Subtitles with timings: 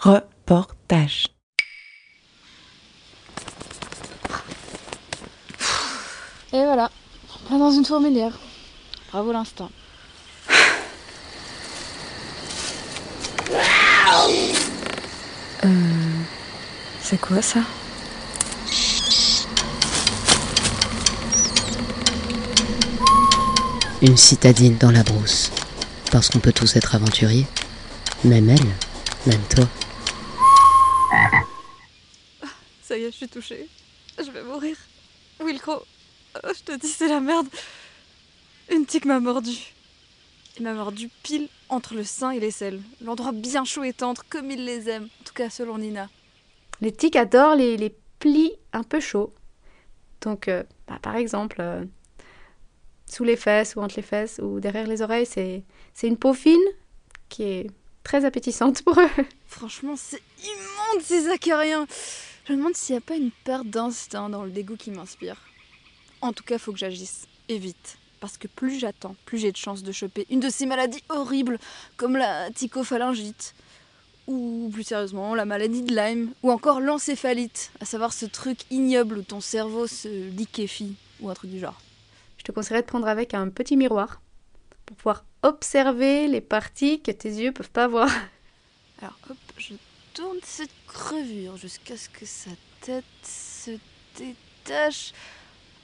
[0.00, 1.26] Reportage.
[6.52, 6.90] Et voilà,
[7.50, 8.32] on est dans une fourmilière.
[9.12, 9.68] Bravo l'instinct.
[15.64, 15.68] Euh.
[17.02, 17.60] C'est quoi ça?
[24.00, 25.50] Une citadine dans la brousse.
[26.10, 27.46] Parce qu'on peut tous être aventuriers.
[28.24, 28.66] Même elle,
[29.26, 29.66] même toi.
[32.82, 33.68] Ça y est, je suis touchée.
[34.18, 34.76] Je vais mourir.
[35.40, 37.46] Wilcro, oh, je te dis, c'est la merde.
[38.70, 39.74] Une tique m'a mordu.
[40.56, 42.80] Il m'a mordu pile entre le sein et l'aisselle.
[43.02, 45.08] L'endroit bien chaud et tendre, comme il les aime.
[45.20, 46.08] En tout cas, selon Nina.
[46.80, 49.34] Les tiques adorent les, les plis un peu chauds.
[50.22, 51.84] Donc, euh, bah, par exemple, euh,
[53.06, 55.62] sous les fesses ou entre les fesses ou derrière les oreilles, c'est,
[55.92, 56.58] c'est une peau fine
[57.28, 57.66] qui est
[58.02, 59.24] très appétissante pour eux.
[59.46, 61.86] Franchement, c'est immonde ces acariens.
[62.50, 65.36] Je me demande s'il n'y a pas une perte d'instinct dans le dégoût qui m'inspire.
[66.20, 67.28] En tout cas, faut que j'agisse.
[67.48, 67.96] Et vite.
[68.18, 71.60] Parce que plus j'attends, plus j'ai de chances de choper une de ces maladies horribles,
[71.96, 73.54] comme la tychophalyngite,
[74.26, 79.18] ou plus sérieusement la maladie de Lyme, ou encore l'encéphalite, à savoir ce truc ignoble
[79.18, 81.80] où ton cerveau se liquéfie, ou un truc du genre.
[82.36, 84.20] Je te conseillerais de prendre avec un petit miroir
[84.86, 88.10] pour pouvoir observer les parties que tes yeux peuvent pas voir.
[89.00, 89.74] Alors hop, je
[90.14, 93.70] tourne cette crevure jusqu'à ce que sa tête se
[94.16, 95.12] détache.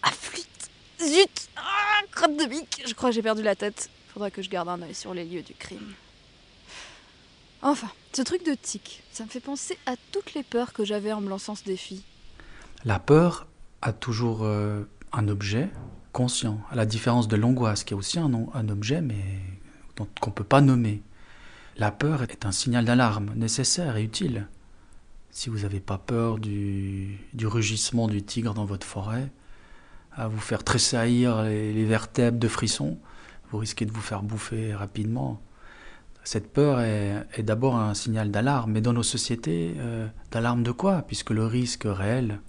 [0.03, 0.47] Ah flûte
[1.01, 3.91] Zut Ah crotte de bique Je crois que j'ai perdu la tête.
[4.13, 5.95] Faudra que je garde un œil sur les lieux du crime.
[7.63, 11.13] Enfin, ce truc de tic, ça me fait penser à toutes les peurs que j'avais
[11.13, 12.05] en me lançant ce défi.
[12.85, 13.47] La peur
[13.83, 15.69] a toujours euh, un objet
[16.13, 19.23] conscient, à la différence de l'angoisse, qui est aussi un, un objet, mais
[19.97, 21.03] qu'on ne peut pas nommer.
[21.79, 24.49] La peur est un signal d'alarme nécessaire et utile.
[25.31, 29.31] Si vous n'avez pas peur du, rugissement du tigre dans votre forêt,
[30.13, 32.99] à vous faire tressaillir les, vertèbres de frissons,
[33.51, 35.43] vous risquez de vous faire bouffer rapidement.
[36.25, 41.03] Cette peur est, d'abord un signal d'alarme, mais dans nos sociétés, euh, d'alarme de quoi?
[41.03, 42.41] Puisque le risque réel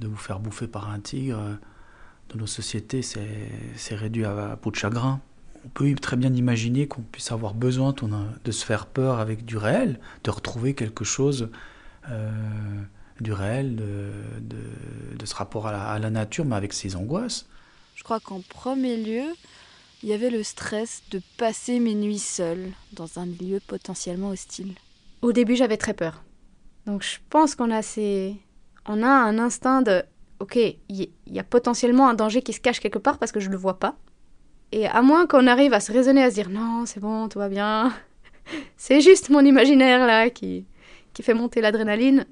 [0.00, 1.54] de vous faire bouffer par un tigre, euh,
[2.30, 5.20] dans nos sociétés, c'est c'est réduit à, à peau de chagrin.
[5.64, 7.94] On peut très bien imaginer qu'on puisse avoir besoin
[8.44, 11.50] de se faire peur avec du réel, de retrouver quelque chose
[12.10, 12.30] euh,
[13.20, 14.10] du réel, de,
[14.40, 17.48] de- de ce rapport à la, à la nature, mais avec ses angoisses.
[17.94, 19.24] Je crois qu'en premier lieu,
[20.02, 24.74] il y avait le stress de passer mes nuits seule dans un milieu potentiellement hostile.
[25.22, 26.22] Au début, j'avais très peur.
[26.86, 28.36] Donc, je pense qu'on a ces...
[28.86, 30.04] on a un instinct de,
[30.38, 33.32] ok, il y, il y a potentiellement un danger qui se cache quelque part parce
[33.32, 33.96] que je le vois pas.
[34.72, 37.38] Et à moins qu'on arrive à se raisonner, à se dire non, c'est bon, tout
[37.38, 37.92] va bien.
[38.76, 40.66] c'est juste mon imaginaire là qui,
[41.12, 42.26] qui fait monter l'adrénaline.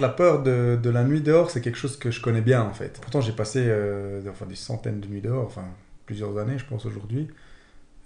[0.00, 2.72] La peur de, de la nuit dehors, c'est quelque chose que je connais bien en
[2.72, 2.98] fait.
[3.00, 5.66] Pourtant, j'ai passé euh, enfin, des centaines de nuits dehors, enfin
[6.06, 7.28] plusieurs années, je pense aujourd'hui,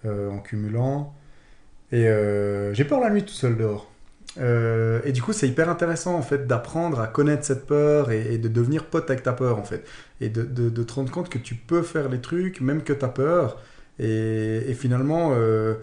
[0.05, 1.15] euh, en cumulant.
[1.91, 3.91] Et euh, j'ai peur la nuit tout seul dehors.
[4.37, 8.39] Euh, et du coup, c'est hyper intéressant en fait d'apprendre à connaître cette peur et,
[8.39, 9.85] de devenir pote avec ta peur en fait.
[10.21, 13.05] Et de, de- te rendre compte que tu peux faire les trucs même que tu
[13.05, 13.61] as peur.
[13.99, 15.75] Et, et finalement, euh,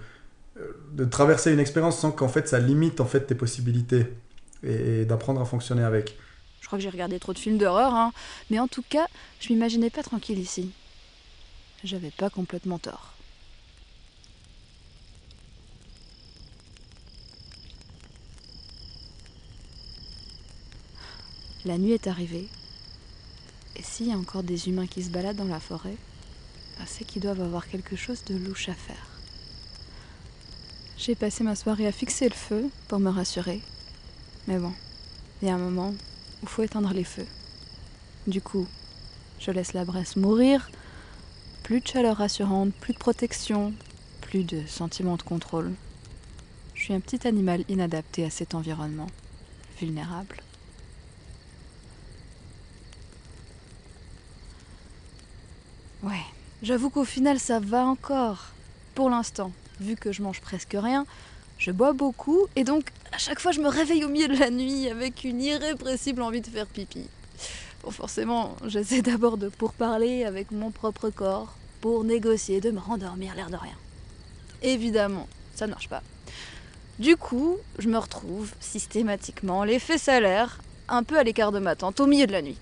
[0.94, 4.06] de traverser une expérience sans qu'en fait ça limite en fait tes possibilités
[4.63, 6.17] et, et d'apprendre à fonctionner avec.
[6.62, 8.12] Je crois que j'ai regardé trop de films d'horreur, hein.
[8.50, 9.07] mais en tout cas,
[9.39, 10.72] je m'imaginais pas tranquille ici.
[11.85, 13.15] J'avais pas complètement tort.
[21.66, 22.48] La nuit est arrivée.
[23.76, 25.98] Et s'il y a encore des humains qui se baladent dans la forêt,
[26.78, 29.08] bah, c'est qu'ils doivent avoir quelque chose de louche à faire.
[30.96, 33.62] J'ai passé ma soirée à fixer le feu pour me rassurer.
[34.48, 34.74] Mais bon,
[35.42, 35.96] il y a un moment
[36.44, 37.25] où faut éteindre les feux.
[38.28, 38.68] Du coup,
[39.40, 40.70] je laisse la braise mourir.
[41.64, 43.74] Plus de chaleur rassurante, plus de protection,
[44.22, 45.74] plus de sentiment de contrôle.
[46.75, 49.08] Je suis un petit animal inadapté à cet environnement,
[49.80, 50.44] vulnérable.
[56.06, 56.22] Ouais,
[56.62, 58.52] j'avoue qu'au final ça va encore.
[58.94, 61.07] Pour l'instant, vu que je mange presque rien,
[61.57, 64.52] je bois beaucoup et donc à chaque fois je me réveille au milieu de la
[64.52, 67.07] nuit avec une irrépressible envie de faire pipi.
[67.84, 73.34] Bon, forcément, j'essaie d'abord de pourparler avec mon propre corps pour négocier de me rendormir
[73.34, 73.75] l'air de rien.
[74.62, 76.04] Évidemment, ça ne marche pas.
[77.00, 82.00] Du coup, je me retrouve systématiquement l'effet salaire, un peu à l'écart de ma tante,
[82.00, 82.60] au milieu de la nuit.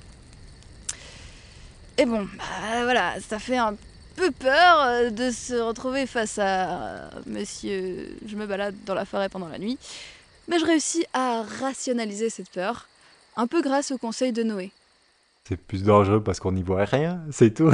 [1.97, 3.75] Et bon, bah, voilà, ça fait un
[4.15, 8.17] peu peur euh, de se retrouver face à euh, monsieur.
[8.25, 9.77] Je me balade dans la forêt pendant la nuit.
[10.47, 12.87] Mais je réussis à rationaliser cette peur,
[13.37, 14.71] un peu grâce au conseil de Noé.
[15.45, 17.71] C'est plus dangereux parce qu'on n'y voit rien, c'est tout.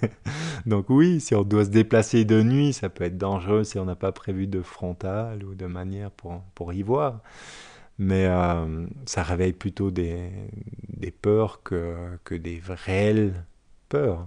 [0.66, 3.86] Donc oui, si on doit se déplacer de nuit, ça peut être dangereux si on
[3.86, 7.20] n'a pas prévu de frontal ou de manière pour, pour y voir.
[7.98, 10.30] Mais euh, ça réveille plutôt des,
[10.88, 11.94] des peurs que,
[12.24, 13.44] que des réelles
[13.88, 14.26] peurs.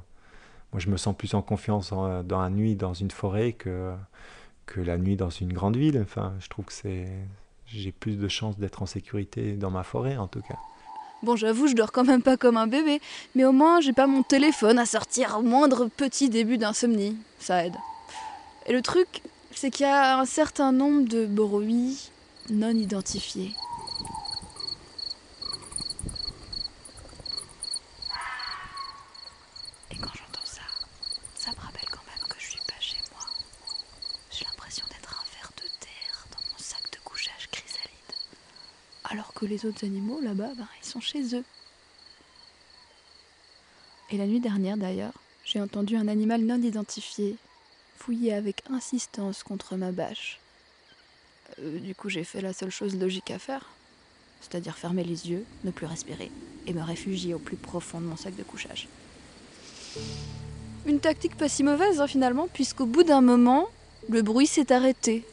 [0.72, 3.94] Moi, je me sens plus en confiance dans la nuit dans une forêt que,
[4.66, 6.00] que la nuit dans une grande ville.
[6.02, 7.08] Enfin, je trouve que c'est,
[7.66, 10.56] j'ai plus de chances d'être en sécurité dans ma forêt, en tout cas.
[11.24, 13.00] Bon, j'avoue, je dors quand même pas comme un bébé,
[13.36, 17.16] mais au moins j'ai pas mon téléphone à sortir au moindre petit début d'insomnie.
[17.38, 17.75] Ça aide.
[18.66, 19.22] Et le truc,
[19.52, 22.10] c'est qu'il y a un certain nombre de bruits
[22.50, 23.52] non identifiés.
[29.92, 30.62] Et quand j'entends ça,
[31.36, 33.22] ça me rappelle quand même que je suis pas chez moi.
[34.31, 38.16] J'ai l'impression d'être un ver de terre dans mon sac de couchage chrysalide.
[39.04, 41.44] Alors que les autres animaux là-bas, ben, ils sont chez eux.
[44.12, 45.13] Et la nuit dernière d'ailleurs,
[45.46, 47.38] j'ai entendu un animal non identifié
[47.98, 50.40] fouiller avec insistance contre ma bâche.
[51.60, 53.69] Euh, du coup, j'ai fait la seule chose logique à faire,
[54.42, 56.31] c'est-à-dire fermer les yeux, ne plus respirer
[56.66, 58.88] et me réfugier au plus profond de mon sac de couchage.
[60.86, 63.68] Une tactique pas si mauvaise hein, finalement, puisqu'au bout d'un moment,
[64.10, 65.24] le bruit s'est arrêté.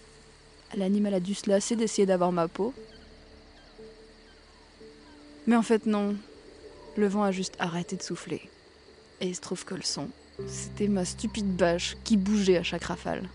[0.77, 2.75] L'animal a dû se lasser d'essayer d'avoir ma peau.
[5.49, 6.15] Mais en fait non,
[6.99, 8.43] le vent a juste arrêté de souffler.
[9.23, 10.09] Et il se trouve que le son,
[10.47, 13.27] c'était ma stupide bâche qui bougeait à chaque rafale.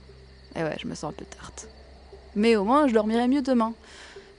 [0.56, 1.68] Et ouais, je me sens un peu tarte.
[2.36, 3.74] Mais au moins, je dormirai mieux demain.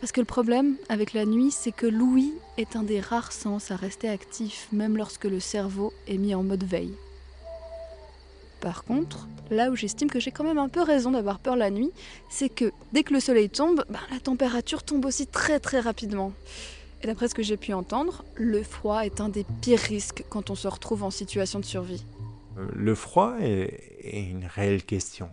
[0.00, 3.72] Parce que le problème avec la nuit, c'est que l'ouïe est un des rares sens
[3.72, 6.94] à rester actif, même lorsque le cerveau est mis en mode veille.
[8.60, 11.70] Par contre, là où j'estime que j'ai quand même un peu raison d'avoir peur la
[11.70, 11.90] nuit,
[12.30, 16.32] c'est que dès que le soleil tombe, ben, la température tombe aussi très très rapidement.
[17.04, 20.48] Et d'après ce que j'ai pu entendre, le froid est un des pires risques quand
[20.48, 22.02] on se retrouve en situation de survie.
[22.56, 25.28] Le froid est, est une réelle question.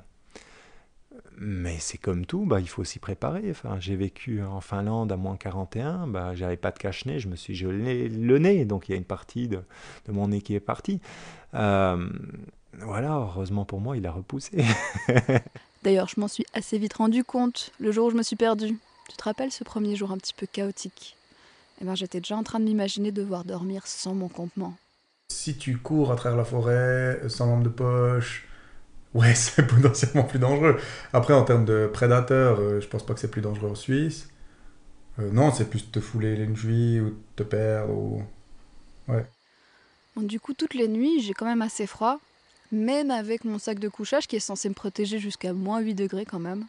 [1.37, 3.49] Mais c'est comme tout, bah, il faut s'y préparer.
[3.49, 7.37] Enfin, j'ai vécu en Finlande à moins 41, bah, j'avais pas de cache-nez, je me
[7.37, 9.61] suis gelé le nez, donc il y a une partie de,
[10.07, 10.99] de mon nez qui est partie.
[11.53, 12.05] Euh,
[12.79, 14.65] voilà, heureusement pour moi, il a repoussé.
[15.83, 18.77] D'ailleurs, je m'en suis assez vite rendu compte le jour où je me suis perdue.
[19.09, 21.15] Tu te rappelles ce premier jour un petit peu chaotique?
[21.81, 24.75] Eh ben, j'étais déjà en train de m'imaginer devoir dormir sans mon campement.
[25.29, 28.47] Si tu cours à travers la forêt, sans lampe de poche,
[29.15, 30.77] ouais, c'est potentiellement plus dangereux.
[31.11, 34.29] Après, en termes de prédateurs, euh, je pense pas que c'est plus dangereux en Suisse.
[35.19, 37.91] Euh, non, c'est plus te fouler une nuit ou te perdre.
[37.93, 38.23] Ou...
[39.07, 39.25] Ouais.
[40.15, 42.19] Bon, du coup, toutes les nuits, j'ai quand même assez froid,
[42.71, 46.25] même avec mon sac de couchage qui est censé me protéger jusqu'à moins 8 degrés
[46.25, 46.65] quand même.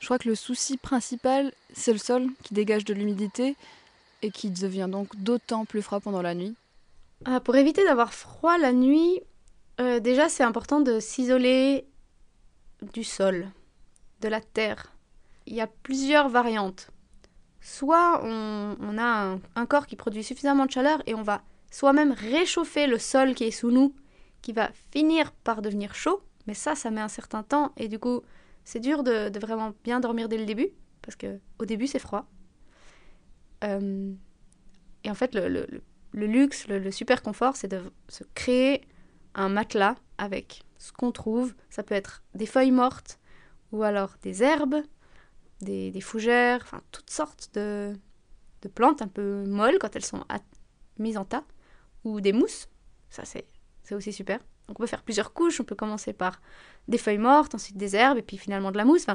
[0.00, 3.54] Je crois que le souci principal, c'est le sol qui dégage de l'humidité
[4.22, 6.54] et qui devient donc d'autant plus froid pendant la nuit.
[7.24, 9.20] Ah, pour éviter d'avoir froid la nuit,
[9.80, 11.86] euh, déjà c'est important de s'isoler
[12.94, 13.48] du sol,
[14.20, 14.92] de la terre.
[15.46, 16.90] Il y a plusieurs variantes.
[17.60, 22.12] Soit on, a un, un corps qui produit suffisamment de chaleur et on va soi-même
[22.12, 23.94] réchauffer le sol qui est sous nous,
[24.40, 27.98] qui va finir par devenir chaud, mais ça, ça met un certain temps et du
[27.98, 28.22] coup,
[28.64, 30.70] c'est dur de, de vraiment bien dormir dès le début,
[31.02, 32.26] parce que au début c'est froid.
[33.64, 34.12] Euh,
[35.04, 35.66] et en fait, le,
[36.12, 38.82] luxe, le, super confort, c'est de se créer
[39.34, 41.54] un matelas avec ce qu'on trouve.
[41.70, 43.18] Ça peut être des feuilles mortes
[43.72, 44.82] ou alors des herbes,
[45.60, 47.94] des, fougères, enfin toutes sortes de,
[48.74, 50.24] plantes un peu molles quand elles sont
[50.98, 51.44] mises en tas,
[52.04, 52.68] ou des mousses.
[53.10, 53.46] Ça, c'est
[53.92, 54.38] aussi super.
[54.68, 55.60] Donc on peut faire plusieurs couches.
[55.60, 56.40] On peut commencer par
[56.86, 59.06] des feuilles mortes, ensuite des herbes, et puis finalement de la mousse.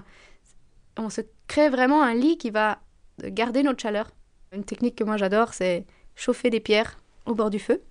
[0.98, 2.80] On se crée vraiment un lit qui va
[3.20, 4.12] garder notre chaleur.
[4.56, 5.86] Une technique que moi j'adore, c'est
[6.16, 7.82] chauffer des pierres au bord du feu.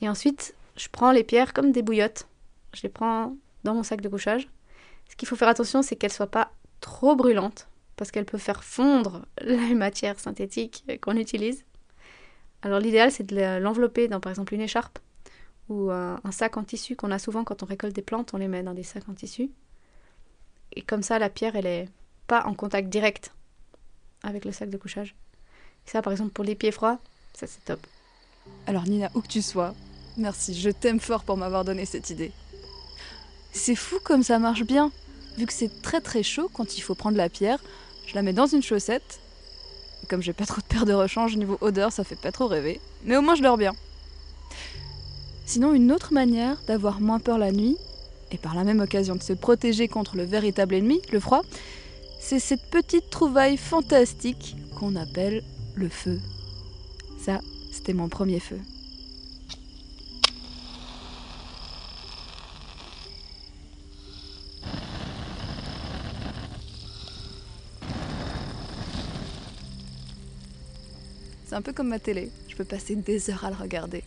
[0.00, 2.26] Et ensuite, je prends les pierres comme des bouillottes.
[2.74, 4.48] Je les prends dans mon sac de couchage.
[5.08, 6.50] Ce qu'il faut faire attention, c'est qu'elles ne soient pas
[6.80, 11.64] trop brûlantes, parce qu'elles peuvent faire fondre la matière synthétique qu'on utilise.
[12.62, 14.98] Alors l'idéal, c'est de l'envelopper dans par exemple une écharpe
[15.68, 18.38] ou un, un sac en tissu qu'on a souvent quand on récolte des plantes, on
[18.38, 19.50] les met dans des sacs en tissu.
[20.72, 21.88] Et comme ça, la pierre, elle est
[22.26, 23.32] pas en contact direct
[24.22, 25.14] avec le sac de couchage.
[25.86, 26.98] Ça, par exemple, pour les pieds froids,
[27.38, 27.80] ça c'est top.
[28.66, 29.74] Alors Nina, où que tu sois,
[30.16, 32.32] merci, je t'aime fort pour m'avoir donné cette idée.
[33.52, 34.92] C'est fou comme ça marche bien.
[35.36, 37.58] Vu que c'est très très chaud quand il faut prendre la pierre,
[38.06, 39.20] je la mets dans une chaussette.
[40.08, 42.80] Comme j'ai pas trop de paire de rechange niveau odeur, ça fait pas trop rêver.
[43.04, 43.74] Mais au moins je dors bien.
[45.46, 47.76] Sinon, une autre manière d'avoir moins peur la nuit,
[48.30, 51.42] et par la même occasion de se protéger contre le véritable ennemi, le froid,
[52.20, 55.42] c'est cette petite trouvaille fantastique qu'on appelle
[55.80, 56.20] le feu.
[57.18, 57.40] Ça,
[57.72, 58.60] c'était mon premier feu.
[71.46, 74.04] C'est un peu comme ma télé, je peux passer des heures à le regarder.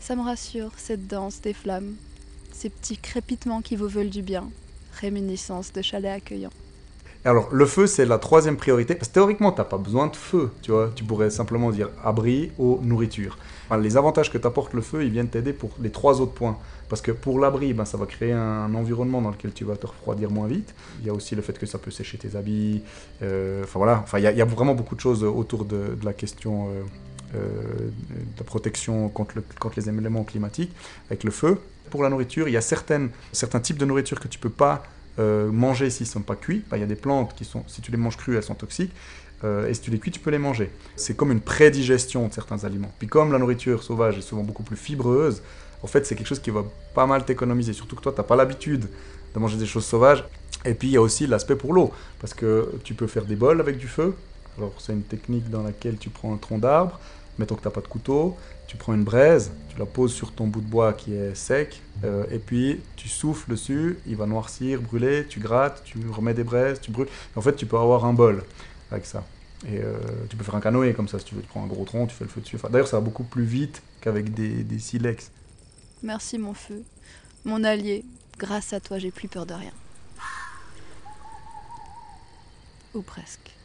[0.00, 1.94] Ça me rassure, cette danse des flammes,
[2.52, 4.50] ces petits crépitements qui vous veulent du bien,
[5.00, 6.57] réminiscence de chalets accueillants.
[7.24, 8.94] Alors, le feu, c'est la troisième priorité.
[8.94, 10.90] Parce que théoriquement, tu n'as pas besoin de feu, tu vois.
[10.94, 13.38] Tu pourrais simplement dire abri, eau, nourriture.
[13.76, 16.56] Les avantages que t'apporte le feu, ils viennent t'aider pour les trois autres points.
[16.88, 19.86] Parce que pour l'abri, ben, ça va créer un environnement dans lequel tu vas te
[19.86, 20.74] refroidir moins vite.
[21.00, 22.82] Il y a aussi le fait que ça peut sécher tes habits.
[23.22, 26.14] Euh, enfin voilà, enfin, il, y a, vraiment beaucoup de choses autour de, de la
[26.14, 26.82] question euh,
[27.34, 27.90] euh,
[28.38, 30.72] de protection contre, le, contre les éléments climatiques
[31.10, 31.58] avec le feu.
[31.90, 34.82] Pour la nourriture, il y a certaines, certains types de nourriture que tu peux pas
[35.18, 36.64] euh, manger s'ils ne sont pas cuits.
[36.72, 38.92] Il y a des plantes qui sont, si tu les manges crues, elles sont toxiques.
[39.44, 40.70] Euh, et si tu les cuis, tu peux les manger.
[40.96, 42.92] C'est comme une prédigestion de certains aliments.
[42.98, 45.42] Puis comme la nourriture sauvage est souvent beaucoup plus fibreuse,
[45.82, 47.72] en fait, c'est quelque chose qui va pas mal t'économiser.
[47.72, 48.88] Surtout que toi, tu n'as pas l'habitude
[49.34, 50.24] de manger des choses sauvages.
[50.64, 51.92] Et puis, il y a aussi l'aspect pour l'eau.
[52.20, 54.14] Parce que tu peux faire des bols avec du feu.
[54.56, 56.98] Alors, c'est une technique dans laquelle tu prends un tronc d'arbre,
[57.38, 60.32] mettons que tu n'as pas de couteau, tu prends une braise, tu la poses sur
[60.32, 64.26] ton bout de bois qui est sec, euh, et puis tu souffles dessus, il va
[64.26, 67.08] noircir, brûler, tu grattes, tu remets des braises, tu brûles.
[67.36, 68.44] En fait, tu peux avoir un bol
[68.90, 69.24] avec ça.
[69.66, 71.42] Et euh, tu peux faire un canoë comme ça si tu veux.
[71.42, 72.56] Tu prends un gros tronc, tu fais le feu dessus.
[72.70, 75.32] D'ailleurs, ça va beaucoup plus vite qu'avec des silex.
[76.02, 76.84] Merci mon feu,
[77.44, 78.04] mon allié.
[78.38, 79.72] Grâce à toi, j'ai plus peur de rien.
[82.94, 83.57] Ou presque.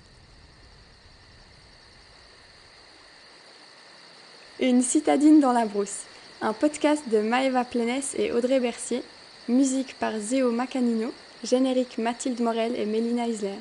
[4.64, 6.04] Une citadine dans la brousse,
[6.42, 9.04] un podcast de Maëva Plénès et Audrey Bercier,
[9.50, 11.12] musique par Zéo Macanino,
[11.44, 13.60] générique Mathilde Morel et Mélina Isler.